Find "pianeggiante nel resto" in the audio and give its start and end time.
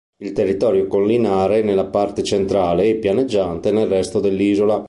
2.95-4.19